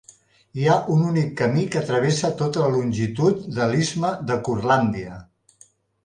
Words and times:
Hi 0.59 0.63
ha 0.67 0.75
un 0.93 1.01
únic 1.09 1.27
camí 1.41 1.65
que 1.75 1.83
travessa 1.89 2.31
tota 2.39 2.63
la 2.63 2.71
longitud 2.75 3.43
de 3.59 3.67
l'Istme 3.73 4.09
de 4.31 4.39
Curlàndia. 4.49 5.19